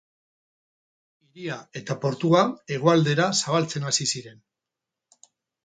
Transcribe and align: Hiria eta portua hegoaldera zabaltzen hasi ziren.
Hiria 1.25 1.57
eta 1.81 1.97
portua 2.07 2.43
hegoaldera 2.77 3.29
zabaltzen 3.43 3.89
hasi 3.93 4.11
ziren. 4.17 4.43